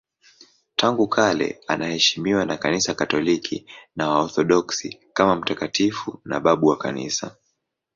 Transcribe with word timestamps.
Tangu 0.75 1.07
kale 1.07 1.59
anaheshimiwa 1.67 2.45
na 2.45 2.57
Kanisa 2.57 2.93
Katoliki 2.93 3.65
na 3.95 4.09
Waorthodoksi 4.09 4.99
kama 5.13 5.35
mtakatifu 5.35 6.21
na 6.25 6.39
babu 6.39 6.67
wa 6.67 6.77
Kanisa. 6.77 7.35